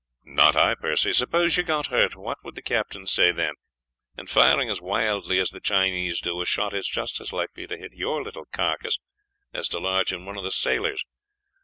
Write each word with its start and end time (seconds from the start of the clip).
"Not 0.25 0.55
I, 0.55 0.73
Percy. 0.73 1.13
Suppose 1.13 1.57
you 1.57 1.63
got 1.63 1.91
hurt, 1.91 2.15
what 2.15 2.39
would 2.43 2.55
the 2.55 2.63
captain 2.63 3.05
say 3.05 3.31
then? 3.31 3.53
And 4.17 4.27
firing 4.27 4.67
as 4.71 4.81
wildly 4.81 5.37
as 5.37 5.51
the 5.51 5.59
Chinese 5.59 6.19
do, 6.19 6.41
a 6.41 6.45
shot 6.47 6.73
is 6.73 6.87
just 6.89 7.21
as 7.21 7.31
likely 7.31 7.67
to 7.67 7.77
hit 7.77 7.91
your 7.93 8.23
little 8.23 8.45
carcass 8.51 8.97
as 9.53 9.69
to 9.69 9.79
lodge 9.79 10.11
in 10.11 10.25
one 10.25 10.37
of 10.37 10.43
the 10.43 10.49
sailors. 10.49 11.03